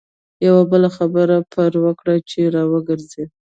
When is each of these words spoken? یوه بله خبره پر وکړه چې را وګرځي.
یوه 0.47 0.63
بله 0.71 0.89
خبره 0.97 1.37
پر 1.53 1.71
وکړه 1.85 2.15
چې 2.29 2.41
را 2.53 2.63
وګرځي. 2.71 3.23